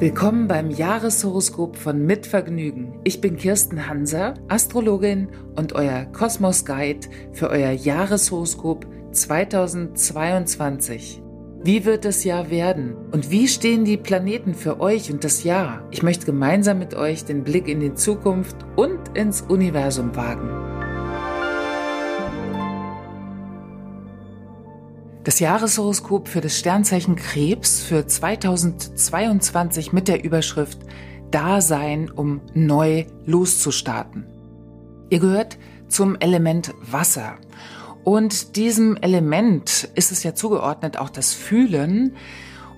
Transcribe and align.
Willkommen 0.00 0.48
beim 0.48 0.70
Jahreshoroskop 0.70 1.76
von 1.76 2.04
Mitvergnügen. 2.04 3.00
Ich 3.04 3.22
bin 3.22 3.38
Kirsten 3.38 3.86
Hanser, 3.86 4.34
Astrologin 4.48 5.28
und 5.56 5.72
euer 5.72 6.04
Kosmos 6.12 6.66
Guide 6.66 7.08
für 7.32 7.48
euer 7.48 7.70
Jahreshoroskop 7.70 8.86
2022. 9.12 11.22
Wie 11.62 11.84
wird 11.84 12.06
das 12.06 12.24
Jahr 12.24 12.48
werden? 12.48 12.96
Und 13.12 13.30
wie 13.30 13.46
stehen 13.46 13.84
die 13.84 13.98
Planeten 13.98 14.54
für 14.54 14.80
euch 14.80 15.12
und 15.12 15.24
das 15.24 15.44
Jahr? 15.44 15.86
Ich 15.90 16.02
möchte 16.02 16.24
gemeinsam 16.24 16.78
mit 16.78 16.94
euch 16.94 17.26
den 17.26 17.44
Blick 17.44 17.68
in 17.68 17.80
die 17.80 17.92
Zukunft 17.92 18.56
und 18.76 18.98
ins 19.14 19.42
Universum 19.42 20.16
wagen. 20.16 20.48
Das 25.22 25.38
Jahreshoroskop 25.38 26.28
für 26.28 26.40
das 26.40 26.58
Sternzeichen 26.58 27.14
Krebs 27.14 27.82
für 27.82 28.06
2022 28.06 29.92
mit 29.92 30.08
der 30.08 30.24
Überschrift 30.24 30.78
Dasein, 31.30 32.10
um 32.10 32.40
neu 32.54 33.04
loszustarten. 33.26 34.24
Ihr 35.10 35.18
gehört 35.18 35.58
zum 35.88 36.16
Element 36.20 36.72
Wasser. 36.80 37.36
Und 38.04 38.56
diesem 38.56 38.96
Element 38.96 39.88
ist 39.94 40.12
es 40.12 40.22
ja 40.22 40.34
zugeordnet 40.34 40.96
auch 40.96 41.10
das 41.10 41.32
Fühlen. 41.32 42.16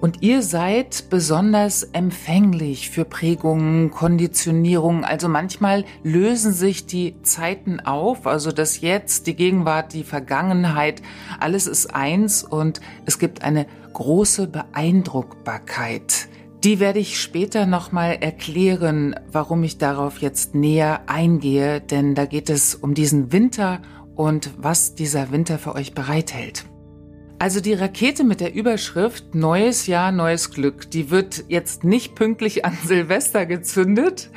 Und 0.01 0.21
ihr 0.21 0.43
seid 0.43 1.11
besonders 1.11 1.85
empfänglich 1.85 2.91
für 2.91 3.05
Prägungen, 3.05 3.93
Konditionierungen. 3.93 5.05
Also 5.05 5.29
manchmal 5.29 5.85
lösen 6.03 6.53
sich 6.53 6.87
die 6.87 7.23
Zeiten 7.23 7.79
auf, 7.79 8.27
also 8.27 8.51
das 8.51 8.81
Jetzt, 8.81 9.29
die 9.29 9.37
Gegenwart, 9.37 9.92
die 9.92 10.03
Vergangenheit, 10.03 11.03
alles 11.39 11.69
ist 11.69 11.95
eins 11.95 12.42
und 12.42 12.81
es 13.07 13.20
gibt 13.20 13.42
eine 13.42 13.67
große 13.92 14.48
Beeindruckbarkeit. 14.48 16.29
Die 16.64 16.81
werde 16.81 16.98
ich 16.98 17.20
später 17.20 17.67
nochmal 17.67 18.19
erklären, 18.20 19.14
warum 19.31 19.62
ich 19.62 19.79
darauf 19.79 20.19
jetzt 20.19 20.57
näher 20.57 21.03
eingehe, 21.07 21.81
denn 21.81 22.17
da 22.17 22.25
geht 22.25 22.51
es 22.51 22.75
um 22.75 22.95
diesen 22.95 23.31
Winter 23.33 23.81
und 24.14 24.50
was 24.56 24.94
dieser 24.94 25.30
Winter 25.30 25.58
für 25.58 25.74
euch 25.74 25.94
bereithält. 25.94 26.64
Also 27.38 27.60
die 27.60 27.74
Rakete 27.74 28.22
mit 28.22 28.41
der 28.41 28.55
Überschrift 28.55 29.34
Neues 29.34 29.88
Jahr, 29.88 30.12
neues 30.12 30.50
Glück, 30.50 30.91
die 30.91 31.10
wird 31.10 31.44
jetzt 31.48 31.82
nicht 31.82 32.14
pünktlich 32.14 32.64
an 32.64 32.78
Silvester 32.84 33.46
gezündet, 33.46 34.30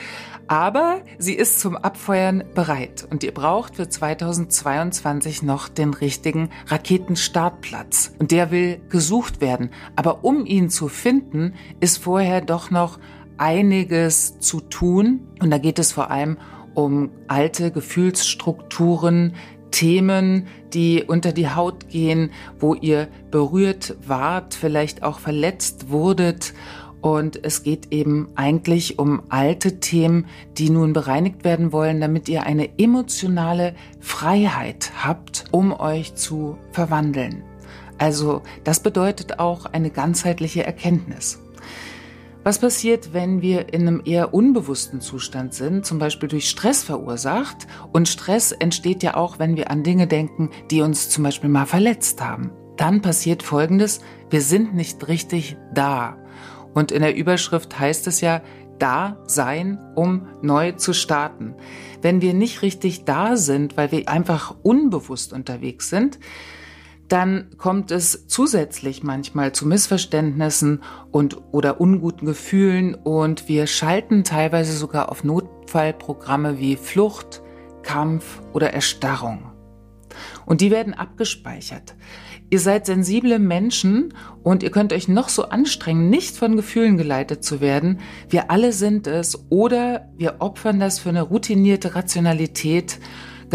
aber 0.48 1.02
sie 1.18 1.34
ist 1.34 1.60
zum 1.60 1.76
Abfeuern 1.76 2.44
bereit 2.54 3.08
und 3.10 3.24
ihr 3.24 3.34
braucht 3.34 3.76
für 3.76 3.90
2022 3.90 5.42
noch 5.44 5.70
den 5.70 5.94
richtigen 5.94 6.50
Raketenstartplatz. 6.68 8.14
Und 8.20 8.32
der 8.32 8.52
will 8.52 8.80
gesucht 8.90 9.42
werden. 9.42 9.72
Aber 9.96 10.24
um 10.24 10.46
ihn 10.46 10.70
zu 10.70 10.88
finden, 10.88 11.54
ist 11.80 11.98
vorher 11.98 12.42
doch 12.42 12.70
noch 12.70 13.00
einiges 13.38 14.40
zu 14.40 14.62
tun. 14.62 15.28
Und 15.42 15.50
da 15.50 15.58
geht 15.58 15.80
es 15.80 15.92
vor 15.92 16.12
allem 16.12 16.38
um 16.76 17.10
alte 17.28 17.72
Gefühlsstrukturen, 17.72 19.36
Themen, 19.76 20.48
die 20.74 21.04
unter 21.04 21.34
die 21.34 21.50
Haut 21.50 21.90
gehen, 21.90 22.32
wo 22.60 22.76
ihr 22.76 23.10
berührt 23.30 23.98
wart, 24.08 24.54
vielleicht 24.54 25.04
auch 25.04 25.20
verletzt 25.20 25.90
wurdet. 25.90 26.54
Und 27.02 27.44
es 27.44 27.62
geht 27.62 27.92
eben 27.92 28.30
eigentlich 28.36 29.00
um 29.00 29.24
alte 29.28 29.82
Themen, 29.82 30.28
die 30.58 30.70
nun 30.70 30.94
bereinigt 30.94 31.44
werden 31.44 31.74
wollen, 31.74 32.00
damit 32.00 32.30
ihr 32.30 32.44
eine 32.44 32.80
emotionale 32.80 33.76
Freiheit 34.00 34.94
habt, 35.04 35.44
um 35.52 35.78
euch 35.78 36.16
zu 36.16 36.58
verwandeln. 36.72 37.44
Also 37.98 38.44
das 38.64 38.80
bedeutet 38.80 39.40
auch 39.40 39.66
eine 39.66 39.90
ganzheitliche 39.90 40.66
Erkenntnis. 40.66 41.45
Was 42.46 42.60
passiert, 42.60 43.12
wenn 43.12 43.42
wir 43.42 43.74
in 43.74 43.88
einem 43.88 44.04
eher 44.06 44.36
unbewussten 44.36 45.02
Zustand 45.02 45.56
sind, 45.56 45.84
zum 45.84 45.98
Beispiel 45.98 46.30
durch 46.30 46.48
Stress 46.48 46.84
verursacht? 46.84 47.66
Und 47.92 48.08
Stress 48.08 48.52
entsteht 48.52 49.02
ja 49.02 49.16
auch, 49.16 49.40
wenn 49.40 49.58
wir 49.58 49.72
an 49.72 49.82
Dinge 49.82 50.06
denken, 50.06 50.52
die 50.70 50.82
uns 50.82 51.10
zum 51.10 51.24
Beispiel 51.24 51.50
mal 51.50 51.66
verletzt 51.66 52.22
haben. 52.22 52.52
Dann 52.78 53.02
passiert 53.02 53.42
Folgendes, 53.42 54.00
wir 54.30 54.42
sind 54.42 54.76
nicht 54.76 55.08
richtig 55.08 55.58
da. 55.74 56.18
Und 56.76 56.92
in 56.92 57.02
der 57.02 57.16
Überschrift 57.16 57.80
heißt 57.80 58.06
es 58.06 58.22
ja, 58.22 58.44
da 58.78 59.18
sein, 59.26 59.80
um 59.96 60.28
neu 60.44 60.74
zu 60.74 60.94
starten. 60.94 61.56
Wenn 62.04 62.22
wir 62.22 62.36
nicht 62.36 62.62
richtig 62.62 63.06
da 63.06 63.38
sind, 63.38 63.76
weil 63.76 63.92
wir 63.92 64.08
einfach 64.08 64.54
unbewusst 64.62 65.34
unterwegs 65.34 65.90
sind, 65.90 66.20
dann 67.08 67.50
kommt 67.58 67.92
es 67.92 68.28
zusätzlich 68.28 69.04
manchmal 69.04 69.52
zu 69.52 69.68
Missverständnissen 69.68 70.82
und 71.12 71.38
oder 71.52 71.80
unguten 71.80 72.26
Gefühlen 72.26 72.96
und 72.96 73.48
wir 73.48 73.68
schalten 73.68 74.24
teilweise 74.24 74.74
sogar 74.74 75.10
auf 75.10 75.24
Notfallprogramme 75.24 76.60
wie 76.60 76.76
Flucht, 76.76 77.42
Kampf 77.84 78.42
oder 78.54 78.74
Erstarrung. 78.74 79.52
Und 80.46 80.62
die 80.62 80.72
werden 80.72 80.94
abgespeichert. 80.94 81.96
Ihr 82.50 82.60
seid 82.60 82.86
sensible 82.86 83.40
Menschen 83.40 84.14
und 84.44 84.62
ihr 84.62 84.72
könnt 84.72 84.94
euch 84.94 85.08
noch 85.08 85.30
so 85.30 85.50
anstrengen, 85.50 86.10
nicht 86.10 86.38
von 86.38 86.56
Gefühlen 86.56 86.98
geleitet 86.98 87.44
zu 87.44 87.60
werden. 87.60 88.00
Wir 88.30 88.52
alle 88.52 88.72
sind 88.72 89.08
es 89.08 89.50
oder 89.50 90.10
wir 90.16 90.36
opfern 90.40 90.80
das 90.80 91.00
für 91.00 91.10
eine 91.10 91.24
routinierte 91.24 91.96
Rationalität 91.96 93.00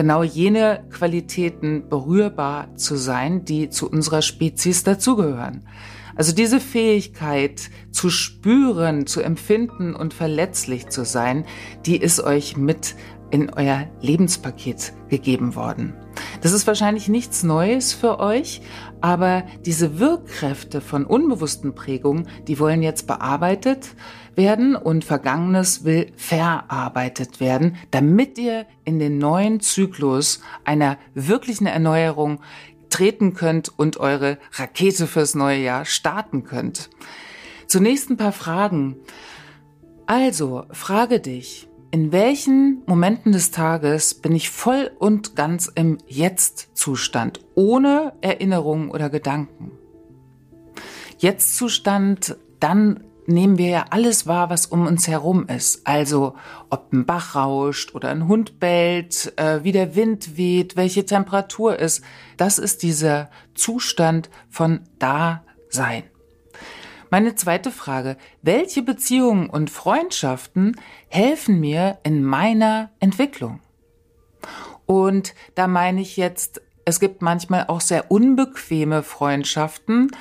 genau 0.00 0.22
jene 0.22 0.82
Qualitäten 0.88 1.90
berührbar 1.90 2.74
zu 2.74 2.96
sein, 2.96 3.44
die 3.44 3.68
zu 3.68 3.86
unserer 3.86 4.22
Spezies 4.22 4.82
dazugehören. 4.82 5.68
Also 6.16 6.34
diese 6.34 6.58
Fähigkeit 6.58 7.68
zu 7.90 8.08
spüren, 8.08 9.06
zu 9.06 9.20
empfinden 9.20 9.94
und 9.94 10.14
verletzlich 10.14 10.88
zu 10.88 11.04
sein, 11.04 11.44
die 11.84 11.98
ist 11.98 12.18
euch 12.20 12.56
mit 12.56 12.96
in 13.30 13.52
euer 13.52 13.88
Lebenspaket 14.00 14.94
gegeben 15.10 15.54
worden. 15.54 15.92
Das 16.40 16.52
ist 16.52 16.66
wahrscheinlich 16.66 17.08
nichts 17.08 17.42
Neues 17.42 17.92
für 17.92 18.18
euch, 18.18 18.62
aber 19.00 19.44
diese 19.64 19.98
Wirkkräfte 19.98 20.80
von 20.80 21.04
unbewussten 21.04 21.74
Prägungen, 21.74 22.28
die 22.48 22.58
wollen 22.58 22.82
jetzt 22.82 23.06
bearbeitet 23.06 23.94
werden 24.36 24.74
und 24.76 25.04
Vergangenes 25.04 25.84
will 25.84 26.12
verarbeitet 26.16 27.40
werden, 27.40 27.76
damit 27.90 28.38
ihr 28.38 28.66
in 28.84 28.98
den 28.98 29.18
neuen 29.18 29.60
Zyklus 29.60 30.40
einer 30.64 30.98
wirklichen 31.14 31.66
Erneuerung 31.66 32.40
treten 32.88 33.34
könnt 33.34 33.72
und 33.78 33.98
eure 33.98 34.38
Rakete 34.52 35.06
fürs 35.06 35.34
neue 35.34 35.58
Jahr 35.58 35.84
starten 35.84 36.44
könnt. 36.44 36.90
Zunächst 37.66 38.10
ein 38.10 38.16
paar 38.16 38.32
Fragen. 38.32 38.96
Also, 40.06 40.64
frage 40.72 41.20
dich, 41.20 41.68
in 41.90 42.12
welchen 42.12 42.82
Momenten 42.86 43.32
des 43.32 43.50
Tages 43.50 44.14
bin 44.14 44.34
ich 44.34 44.50
voll 44.50 44.90
und 44.98 45.34
ganz 45.34 45.70
im 45.74 45.98
Jetzt-Zustand, 46.06 47.40
ohne 47.54 48.12
Erinnerungen 48.20 48.90
oder 48.90 49.10
Gedanken? 49.10 49.72
Jetzt-Zustand, 51.18 52.36
dann 52.60 53.04
nehmen 53.26 53.58
wir 53.58 53.68
ja 53.68 53.84
alles 53.90 54.26
wahr, 54.26 54.50
was 54.50 54.66
um 54.66 54.86
uns 54.86 55.08
herum 55.08 55.46
ist. 55.48 55.86
Also 55.86 56.34
ob 56.68 56.92
ein 56.92 57.06
Bach 57.06 57.34
rauscht 57.34 57.94
oder 57.94 58.10
ein 58.10 58.28
Hund 58.28 58.60
bellt, 58.60 59.32
äh, 59.36 59.62
wie 59.62 59.72
der 59.72 59.94
Wind 59.96 60.36
weht, 60.36 60.76
welche 60.76 61.04
Temperatur 61.04 61.78
ist. 61.78 62.02
Das 62.36 62.58
ist 62.58 62.82
dieser 62.82 63.30
Zustand 63.54 64.30
von 64.48 64.80
Dasein. 64.98 66.04
Meine 67.12 67.34
zweite 67.34 67.72
Frage, 67.72 68.16
welche 68.40 68.82
Beziehungen 68.82 69.50
und 69.50 69.68
Freundschaften 69.68 70.76
helfen 71.08 71.58
mir 71.58 71.98
in 72.04 72.22
meiner 72.22 72.90
Entwicklung? 73.00 73.58
Und 74.86 75.34
da 75.56 75.66
meine 75.66 76.02
ich 76.02 76.16
jetzt, 76.16 76.62
es 76.84 77.00
gibt 77.00 77.20
manchmal 77.20 77.64
auch 77.66 77.80
sehr 77.80 78.12
unbequeme 78.12 79.02
Freundschaften, 79.02 80.12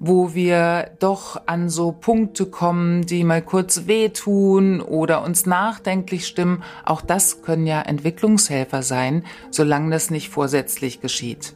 wo 0.00 0.34
wir 0.34 0.90
doch 0.98 1.40
an 1.46 1.68
so 1.68 1.92
Punkte 1.92 2.46
kommen, 2.46 3.06
die 3.06 3.22
mal 3.22 3.40
kurz 3.40 3.86
wehtun 3.86 4.80
oder 4.80 5.22
uns 5.22 5.46
nachdenklich 5.46 6.26
stimmen. 6.26 6.64
Auch 6.84 7.00
das 7.00 7.42
können 7.42 7.66
ja 7.66 7.80
Entwicklungshelfer 7.80 8.82
sein, 8.82 9.24
solange 9.52 9.92
das 9.92 10.10
nicht 10.10 10.30
vorsätzlich 10.30 11.00
geschieht. 11.00 11.54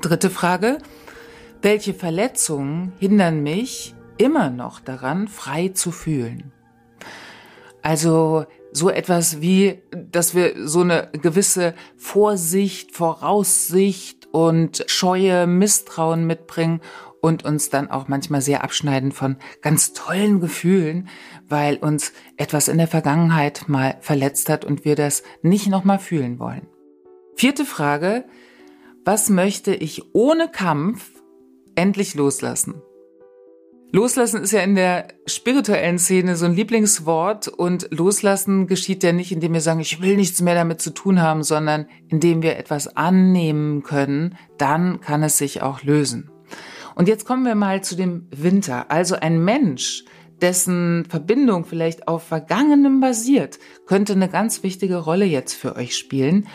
Dritte 0.00 0.30
Frage. 0.30 0.78
Welche 1.62 1.94
Verletzungen 1.94 2.92
hindern 2.98 3.42
mich, 3.42 3.93
immer 4.16 4.50
noch 4.50 4.80
daran, 4.80 5.28
frei 5.28 5.68
zu 5.68 5.90
fühlen. 5.90 6.52
Also 7.82 8.46
so 8.72 8.90
etwas 8.90 9.40
wie, 9.40 9.82
dass 9.90 10.34
wir 10.34 10.66
so 10.66 10.80
eine 10.80 11.10
gewisse 11.12 11.74
Vorsicht, 11.96 12.92
Voraussicht 12.92 14.28
und 14.32 14.84
Scheue, 14.88 15.46
Misstrauen 15.46 16.26
mitbringen 16.26 16.80
und 17.20 17.44
uns 17.44 17.70
dann 17.70 17.90
auch 17.90 18.08
manchmal 18.08 18.40
sehr 18.40 18.64
abschneiden 18.64 19.12
von 19.12 19.36
ganz 19.62 19.92
tollen 19.92 20.40
Gefühlen, 20.40 21.08
weil 21.48 21.76
uns 21.76 22.12
etwas 22.36 22.68
in 22.68 22.78
der 22.78 22.88
Vergangenheit 22.88 23.68
mal 23.68 23.96
verletzt 24.00 24.48
hat 24.48 24.64
und 24.64 24.84
wir 24.84 24.96
das 24.96 25.22
nicht 25.42 25.68
nochmal 25.68 25.98
fühlen 25.98 26.38
wollen. 26.38 26.66
Vierte 27.36 27.64
Frage. 27.64 28.24
Was 29.04 29.28
möchte 29.28 29.74
ich 29.74 30.14
ohne 30.14 30.48
Kampf 30.48 31.10
endlich 31.74 32.14
loslassen? 32.14 32.82
Loslassen 33.94 34.42
ist 34.42 34.50
ja 34.50 34.58
in 34.62 34.74
der 34.74 35.06
spirituellen 35.24 36.00
Szene 36.00 36.34
so 36.34 36.46
ein 36.46 36.54
Lieblingswort 36.54 37.46
und 37.46 37.86
loslassen 37.92 38.66
geschieht 38.66 39.04
ja 39.04 39.12
nicht, 39.12 39.30
indem 39.30 39.52
wir 39.52 39.60
sagen, 39.60 39.78
ich 39.78 40.02
will 40.02 40.16
nichts 40.16 40.42
mehr 40.42 40.56
damit 40.56 40.80
zu 40.80 40.90
tun 40.92 41.22
haben, 41.22 41.44
sondern 41.44 41.86
indem 42.08 42.42
wir 42.42 42.56
etwas 42.56 42.96
annehmen 42.96 43.84
können, 43.84 44.36
dann 44.58 45.00
kann 45.00 45.22
es 45.22 45.38
sich 45.38 45.62
auch 45.62 45.84
lösen. 45.84 46.28
Und 46.96 47.06
jetzt 47.06 47.24
kommen 47.24 47.44
wir 47.44 47.54
mal 47.54 47.84
zu 47.84 47.94
dem 47.94 48.26
Winter. 48.34 48.90
Also 48.90 49.14
ein 49.14 49.44
Mensch, 49.44 50.04
dessen 50.42 51.04
Verbindung 51.08 51.64
vielleicht 51.64 52.08
auf 52.08 52.24
Vergangenem 52.24 52.98
basiert, 52.98 53.60
könnte 53.86 54.14
eine 54.14 54.28
ganz 54.28 54.64
wichtige 54.64 54.96
Rolle 54.96 55.24
jetzt 55.24 55.54
für 55.54 55.76
euch 55.76 55.96
spielen, 55.96 56.48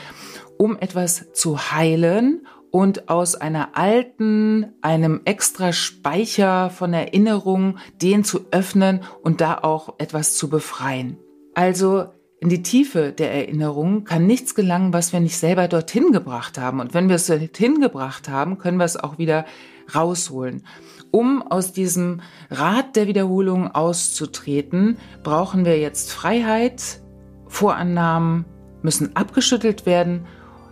um 0.58 0.78
etwas 0.78 1.32
zu 1.32 1.72
heilen 1.72 2.46
und 2.72 3.10
aus 3.10 3.36
einer 3.36 3.78
alten, 3.78 4.74
einem 4.82 5.22
extra 5.26 5.74
Speicher 5.74 6.70
von 6.70 6.94
Erinnerungen, 6.94 7.80
den 8.02 8.24
zu 8.24 8.46
öffnen 8.52 9.02
und 9.24 9.42
da 9.42 9.60
auch 9.60 9.96
etwas 9.98 10.36
zu 10.36 10.50
befreien. 10.50 11.18
Also 11.56 12.06
in 12.42 12.50
die 12.50 12.64
Tiefe 12.64 13.12
der 13.12 13.34
Erinnerung 13.34 14.06
kann 14.06 14.26
nichts 14.26 14.56
gelangen, 14.56 14.94
was 14.94 15.12
wir 15.12 15.20
nicht 15.20 15.38
selber 15.38 15.68
dorthin 15.68 16.14
gebracht 16.14 16.58
haben. 16.58 16.80
Und 16.80 16.94
wenn 16.94 17.10
wir 17.10 17.16
es 17.16 17.28
dorthin 17.28 17.82
gebracht 17.82 18.30
haben, 18.30 18.58
können 18.58 18.78
wir 18.78 18.86
es 18.86 18.96
auch 18.96 19.18
wieder 19.18 19.46
rausholen. 19.94 20.64
Um 21.12 21.42
aus 21.42 21.74
diesem 21.74 22.22
Rad 22.50 22.96
der 22.96 23.08
Wiederholung 23.08 23.68
auszutreten, 23.68 24.98
brauchen 25.24 25.66
wir 25.66 25.80
jetzt 25.80 26.14
Freiheit, 26.14 27.02
Vorannahmen 27.48 28.46
müssen 28.84 29.16
abgeschüttelt 29.16 29.86
werden 29.86 30.26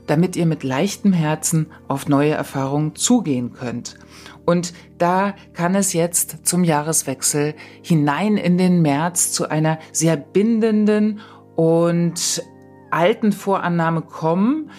damit 0.08 0.36
ihr 0.36 0.46
mit 0.46 0.64
leichtem 0.64 1.14
Herzen 1.14 1.68
auf 1.88 2.08
neue 2.08 2.32
Erfahrungen 2.32 2.96
zugehen 2.96 3.54
könnt. 3.54 3.98
Und 4.46 4.74
da 4.98 5.36
kann 5.54 5.76
es 5.76 5.94
jetzt 5.94 6.48
zum 6.48 6.64
Jahreswechsel 6.64 7.54
hinein 7.82 8.38
in 8.38 8.58
den 8.58 8.82
März 8.82 9.32
zu 9.34 9.50
einer 9.50 9.78
sehr 9.92 10.16
bindenden 10.16 11.20
und 11.56 12.42
alten 12.90 13.34
Vorannahme 13.34 14.02
kommen. 14.02 14.72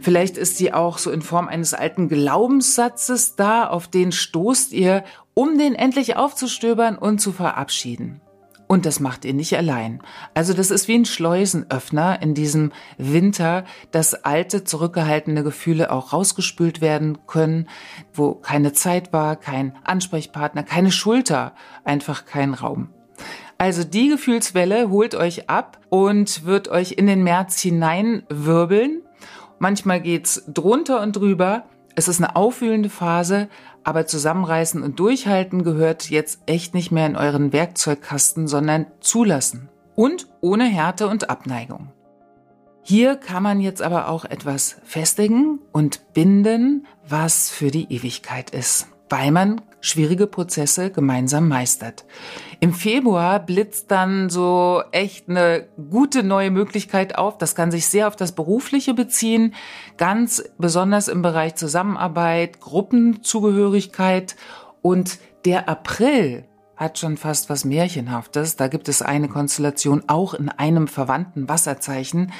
Vielleicht 0.00 0.38
ist 0.38 0.56
sie 0.56 0.72
auch 0.72 0.98
so 0.98 1.10
in 1.10 1.22
Form 1.22 1.48
eines 1.48 1.74
alten 1.74 2.08
Glaubenssatzes 2.08 3.36
da, 3.36 3.66
auf 3.66 3.88
den 3.88 4.12
stoßt 4.12 4.72
ihr, 4.72 5.04
um 5.34 5.58
den 5.58 5.74
endlich 5.74 6.16
aufzustöbern 6.16 6.96
und 6.96 7.20
zu 7.20 7.32
verabschieden. 7.32 8.20
Und 8.70 8.86
das 8.86 9.00
macht 9.00 9.24
ihr 9.24 9.34
nicht 9.34 9.56
allein. 9.56 10.00
Also 10.32 10.54
das 10.54 10.70
ist 10.70 10.86
wie 10.86 10.94
ein 10.94 11.04
Schleusenöffner 11.04 12.22
in 12.22 12.34
diesem 12.34 12.70
Winter, 12.98 13.64
dass 13.90 14.14
alte, 14.14 14.62
zurückgehaltene 14.62 15.42
Gefühle 15.42 15.90
auch 15.90 16.12
rausgespült 16.12 16.80
werden 16.80 17.18
können, 17.26 17.68
wo 18.12 18.36
keine 18.36 18.72
Zeit 18.72 19.12
war, 19.12 19.34
kein 19.34 19.76
Ansprechpartner, 19.82 20.62
keine 20.62 20.92
Schulter, 20.92 21.52
einfach 21.82 22.26
kein 22.26 22.54
Raum. 22.54 22.90
Also 23.58 23.82
die 23.82 24.08
Gefühlswelle 24.08 24.88
holt 24.88 25.16
euch 25.16 25.50
ab 25.50 25.80
und 25.88 26.44
wird 26.44 26.68
euch 26.68 26.92
in 26.92 27.08
den 27.08 27.24
März 27.24 27.60
hineinwirbeln. 27.60 29.02
Manchmal 29.58 30.00
geht's 30.00 30.44
drunter 30.46 31.02
und 31.02 31.16
drüber. 31.16 31.64
Es 31.94 32.08
ist 32.08 32.20
eine 32.22 32.36
aufwühlende 32.36 32.88
Phase, 32.88 33.48
aber 33.84 34.06
zusammenreißen 34.06 34.82
und 34.82 35.00
durchhalten 35.00 35.64
gehört 35.64 36.10
jetzt 36.10 36.40
echt 36.46 36.74
nicht 36.74 36.90
mehr 36.90 37.06
in 37.06 37.16
euren 37.16 37.52
Werkzeugkasten, 37.52 38.46
sondern 38.46 38.86
zulassen. 39.00 39.68
Und 39.94 40.28
ohne 40.40 40.64
Härte 40.64 41.08
und 41.08 41.28
Abneigung. 41.28 41.92
Hier 42.82 43.16
kann 43.16 43.42
man 43.42 43.60
jetzt 43.60 43.82
aber 43.82 44.08
auch 44.08 44.24
etwas 44.24 44.76
festigen 44.84 45.60
und 45.72 46.12
binden, 46.14 46.86
was 47.06 47.50
für 47.50 47.70
die 47.70 47.92
Ewigkeit 47.92 48.50
ist, 48.50 48.88
weil 49.10 49.30
man 49.30 49.60
schwierige 49.80 50.26
Prozesse 50.26 50.90
gemeinsam 50.90 51.48
meistert. 51.48 52.04
Im 52.60 52.74
Februar 52.74 53.40
blitzt 53.40 53.90
dann 53.90 54.28
so 54.28 54.82
echt 54.92 55.28
eine 55.28 55.68
gute 55.90 56.22
neue 56.22 56.50
Möglichkeit 56.50 57.16
auf. 57.16 57.38
Das 57.38 57.54
kann 57.54 57.70
sich 57.70 57.86
sehr 57.86 58.08
auf 58.08 58.16
das 58.16 58.32
Berufliche 58.32 58.94
beziehen, 58.94 59.54
ganz 59.96 60.42
besonders 60.58 61.08
im 61.08 61.22
Bereich 61.22 61.54
Zusammenarbeit, 61.54 62.60
Gruppenzugehörigkeit 62.60 64.36
und 64.82 65.18
der 65.44 65.68
April 65.68 66.44
hat 66.80 66.98
schon 66.98 67.18
fast 67.18 67.50
was 67.50 67.66
Märchenhaftes. 67.66 68.56
Da 68.56 68.68
gibt 68.68 68.88
es 68.88 69.02
eine 69.02 69.28
Konstellation 69.28 70.02
auch 70.06 70.32
in 70.32 70.48
einem 70.48 70.88
verwandten 70.88 71.46
Wasserzeichen. 71.46 72.32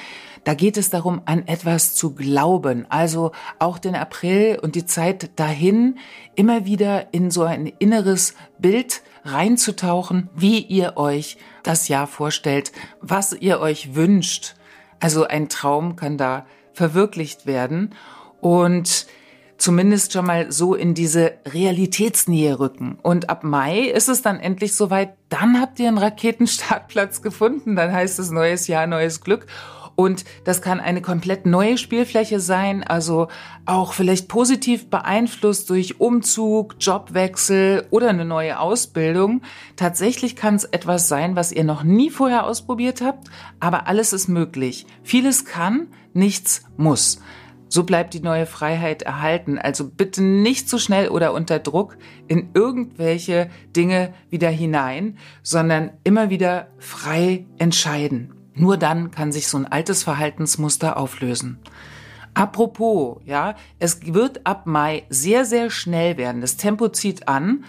Da 0.45 0.55
geht 0.55 0.77
es 0.77 0.91
darum, 0.91 1.23
an 1.27 1.47
etwas 1.47 1.95
zu 1.95 2.15
glauben. 2.15 2.87
Also 2.89 3.33
auch 3.59 3.79
den 3.79 3.95
April 3.95 4.59
und 4.61 4.75
die 4.75 4.87
Zeit 4.87 5.39
dahin 5.39 5.99
immer 6.35 6.65
wieder 6.65 7.13
in 7.13 7.31
so 7.31 7.43
ein 7.43 7.67
inneres 7.67 8.35
Bild 8.59 9.03
reinzutauchen, 9.25 10.31
wie 10.35 10.61
ihr 10.61 10.97
euch 10.97 11.37
das 11.63 11.89
Jahr 11.89 12.07
vorstellt, 12.07 12.73
was 13.01 13.35
ihr 13.35 13.61
euch 13.61 13.95
wünscht. 13.95 14.55
Also 14.99 15.27
ein 15.27 15.49
Traum 15.49 15.97
kann 15.97 16.17
da 16.17 16.47
verwirklicht 16.73 17.47
werden. 17.47 17.95
Und 18.41 19.07
zumindest 19.61 20.13
schon 20.15 20.27
mal 20.27 20.51
so 20.51 20.75
in 20.75 20.95
diese 20.95 21.35
Realitätsnähe 21.47 22.59
rücken. 22.59 22.99
Und 23.03 23.29
ab 23.29 23.45
Mai 23.45 23.81
ist 23.81 24.09
es 24.09 24.23
dann 24.23 24.41
endlich 24.41 24.75
soweit, 24.75 25.15
dann 25.29 25.61
habt 25.61 25.79
ihr 25.79 25.89
einen 25.89 25.99
Raketenstartplatz 25.99 27.21
gefunden, 27.21 27.77
dann 27.77 27.93
heißt 27.93 28.19
es 28.19 28.31
neues 28.31 28.67
Jahr, 28.67 28.87
neues 28.87 29.21
Glück. 29.21 29.47
Und 30.01 30.25
das 30.45 30.63
kann 30.63 30.81
eine 30.81 31.03
komplett 31.03 31.45
neue 31.45 31.77
Spielfläche 31.77 32.41
sein, 32.41 32.83
also 32.83 33.29
auch 33.67 33.93
vielleicht 33.93 34.29
positiv 34.29 34.89
beeinflusst 34.89 35.69
durch 35.69 36.01
Umzug, 36.01 36.77
Jobwechsel 36.81 37.87
oder 37.91 38.09
eine 38.09 38.25
neue 38.25 38.61
Ausbildung. 38.61 39.43
Tatsächlich 39.77 40.37
kann 40.37 40.55
es 40.55 40.65
etwas 40.65 41.09
sein, 41.09 41.37
was 41.37 41.53
ihr 41.53 41.65
noch 41.65 41.83
nie 41.83 42.09
vorher 42.09 42.47
ausprobiert 42.47 43.03
habt, 43.03 43.29
aber 43.61 43.89
alles 43.89 44.15
ist 44.15 44.29
möglich. 44.29 44.87
Vieles 45.03 45.45
kann, 45.45 45.89
nichts 46.15 46.63
muss. 46.79 47.21
So 47.69 47.85
bleibt 47.85 48.15
die 48.15 48.21
neue 48.21 48.47
Freiheit 48.47 49.03
erhalten. 49.03 49.59
Also 49.59 49.87
bitte 49.87 50.23
nicht 50.23 50.67
zu 50.71 50.79
schnell 50.79 51.11
oder 51.11 51.35
unter 51.35 51.59
Druck 51.59 51.99
in 52.27 52.49
irgendwelche 52.55 53.51
Dinge 53.77 54.15
wieder 54.31 54.49
hinein, 54.49 55.19
sondern 55.43 55.91
immer 56.05 56.31
wieder 56.31 56.69
frei 56.79 57.45
entscheiden. 57.59 58.40
Nur 58.55 58.77
dann 58.77 59.11
kann 59.11 59.33
sich 59.33 59.49
so 59.49 59.59
ein 59.59 59.67
altes 59.67 60.03
Verhaltensmuster 60.03 60.97
auflösen. 60.97 61.59
Apropos, 62.35 63.21
ja, 63.25 63.55
es 63.79 64.15
wird 64.15 64.47
ab 64.47 64.67
Mai 64.67 65.05
sehr, 65.09 65.45
sehr 65.45 65.71
schnell 65.71 66.17
werden. 66.17 66.41
Das 66.41 66.57
Tempo 66.57 66.89
zieht 66.89 67.29
an. 67.29 67.65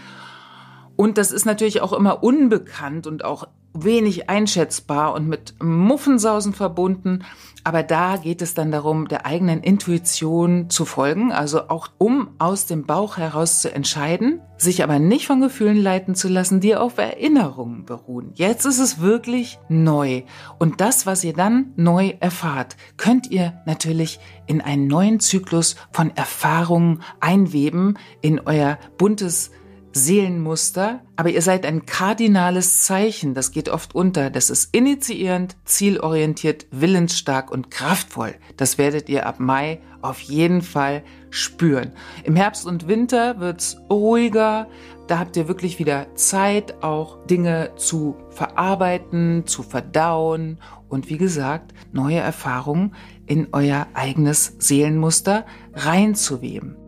Und 1.02 1.18
das 1.18 1.32
ist 1.32 1.46
natürlich 1.46 1.82
auch 1.82 1.94
immer 1.94 2.22
unbekannt 2.22 3.08
und 3.08 3.26
auch 3.26 3.48
wenig 3.74 4.30
einschätzbar 4.30 5.16
und 5.16 5.28
mit 5.28 5.56
Muffensausen 5.60 6.54
verbunden. 6.54 7.24
Aber 7.64 7.82
da 7.82 8.18
geht 8.18 8.44
es 8.44 8.54
dann 8.54 8.72
darum, 8.72 9.08
der 9.08 9.26
eigenen 9.26 9.64
Intuition 9.64 10.70
zu 10.70 10.86
folgen, 10.86 11.32
also 11.32 11.70
auch 11.70 11.88
um 11.98 12.30
aus 12.38 12.68
dem 12.68 12.86
Bauch 12.86 13.18
heraus 13.18 13.64
zu 13.64 13.74
entscheiden, 13.74 14.42
sich 14.58 14.84
aber 14.84 15.00
nicht 15.00 15.26
von 15.26 15.42
Gefühlen 15.42 15.82
leiten 15.82 16.14
zu 16.14 16.28
lassen, 16.28 16.60
die 16.60 16.76
auf 16.76 17.00
Erinnerungen 17.00 17.84
beruhen. 17.84 18.30
Jetzt 18.36 18.66
ist 18.66 18.78
es 18.78 19.02
wirklich 19.02 19.58
neu. 19.70 20.22
Und 20.60 20.82
das, 20.82 21.08
was 21.08 21.24
ihr 21.24 21.34
dann 21.34 21.74
neu 21.78 22.14
erfahrt, 22.20 22.78
könnt 22.98 23.26
ihr 23.32 23.60
natürlich 23.66 24.20
in 24.46 24.62
einen 24.62 24.86
neuen 24.86 25.20
Zyklus 25.20 25.78
von 25.92 26.16
Erfahrungen 26.16 27.02
einweben, 27.20 27.98
in 28.22 28.40
euer 28.40 28.78
buntes 29.00 29.50
Seelenmuster, 29.94 31.02
aber 31.16 31.30
ihr 31.30 31.42
seid 31.42 31.66
ein 31.66 31.86
kardinales 31.86 32.84
Zeichen, 32.84 33.34
das 33.34 33.52
geht 33.52 33.70
oft 33.70 33.96
unter. 33.96 34.30
Das 34.30 34.50
ist 34.50 34.74
initiierend, 34.76 35.56
zielorientiert, 35.66 36.68
willensstark 36.72 37.52
und 37.52 37.72
kraftvoll. 37.72 38.36
Das 38.58 38.78
werdet 38.78 39.10
ihr 39.10 39.26
ab 39.26 39.40
Mai 39.40 39.82
auf 40.02 40.22
jeden 40.22 40.62
Fall 40.62 41.04
spüren. 41.30 41.92
Im 42.24 42.36
Herbst 42.36 42.66
und 42.66 42.88
Winter 42.88 43.40
wird's 43.40 43.78
ruhiger. 43.90 44.68
Da 45.08 45.20
habt 45.20 45.36
ihr 45.36 45.48
wirklich 45.48 45.80
wieder 45.80 46.08
Zeit, 46.16 46.84
auch 46.84 47.26
Dinge 47.26 47.72
zu 47.76 48.16
verarbeiten, 48.30 49.46
zu 49.46 49.64
verdauen 49.64 50.60
und 50.90 51.10
wie 51.10 51.18
gesagt, 51.18 51.74
neue 51.92 52.20
Erfahrungen 52.20 52.96
in 53.26 53.50
euer 53.52 53.88
eigenes 53.94 54.56
Seelenmuster 54.60 55.46
reinzuweben. 55.74 56.81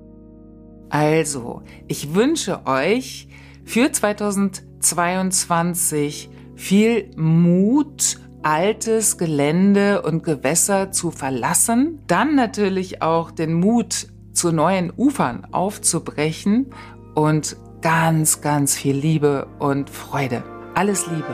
Also, 0.94 1.62
ich 1.88 2.14
wünsche 2.14 2.66
euch 2.68 3.28
für 3.66 3.92
2022 3.92 6.30
viel 6.56 7.10
Mut, 7.16 8.20
altes 8.44 9.18
Gelände 9.18 10.04
und 10.04 10.24
Gewässer 10.24 10.92
zu 10.92 11.10
verlassen. 11.10 11.98
Dann 12.06 12.36
natürlich 12.36 13.02
auch 13.02 13.32
den 13.32 13.54
Mut, 13.54 14.06
zu 14.34 14.52
neuen 14.52 14.94
Ufern 14.96 15.48
aufzubrechen 15.52 16.68
und 17.16 17.58
ganz, 17.82 18.42
ganz 18.42 18.76
viel 18.76 18.96
Liebe 18.96 19.48
und 19.58 19.90
Freude. 19.90 20.44
Alles 20.76 21.08
Liebe. 21.08 21.26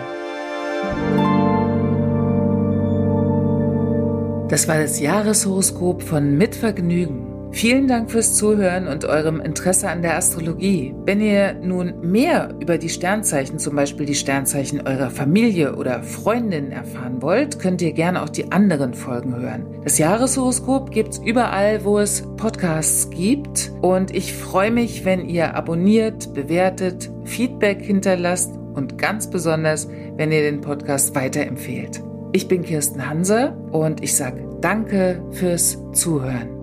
Das 4.47 4.69
war 4.69 4.77
das 4.77 5.01
Jahreshoroskop 5.01 6.01
von 6.01 6.37
Mitvergnügen. 6.37 7.28
Vielen 7.51 7.87
Dank 7.87 8.11
fürs 8.11 8.35
Zuhören 8.35 8.87
und 8.87 9.05
eurem 9.05 9.41
Interesse 9.41 9.89
an 9.89 10.01
der 10.01 10.17
Astrologie. 10.17 10.93
Wenn 11.05 11.19
ihr 11.19 11.53
nun 11.53 11.99
mehr 12.01 12.53
über 12.59 12.77
die 12.77 12.89
Sternzeichen, 12.89 13.59
zum 13.59 13.75
Beispiel 13.75 14.05
die 14.05 14.15
Sternzeichen 14.15 14.87
eurer 14.87 15.09
Familie 15.09 15.75
oder 15.75 16.03
Freundin 16.03 16.71
erfahren 16.71 17.21
wollt, 17.21 17.59
könnt 17.59 17.81
ihr 17.81 17.91
gerne 17.91 18.21
auch 18.21 18.29
die 18.29 18.51
anderen 18.51 18.93
Folgen 18.93 19.35
hören. 19.35 19.65
Das 19.83 19.97
Jahreshoroskop 19.97 20.91
gibt's 20.91 21.17
überall, 21.17 21.83
wo 21.83 21.99
es 21.99 22.23
Podcasts 22.37 23.09
gibt. 23.09 23.71
Und 23.81 24.15
ich 24.15 24.33
freue 24.33 24.71
mich, 24.71 25.03
wenn 25.03 25.27
ihr 25.27 25.55
abonniert, 25.55 26.33
bewertet, 26.33 27.11
Feedback 27.25 27.81
hinterlasst 27.81 28.53
und 28.73 28.97
ganz 28.97 29.29
besonders, 29.29 29.89
wenn 30.15 30.31
ihr 30.31 30.43
den 30.43 30.61
Podcast 30.61 31.15
weiterempfehlt. 31.15 32.01
Ich 32.31 32.47
bin 32.47 32.61
Kirsten 32.61 33.09
Hanse 33.09 33.57
und 33.71 34.03
ich 34.03 34.15
sage 34.15 34.47
Danke 34.61 35.23
fürs 35.31 35.77
Zuhören. 35.93 36.58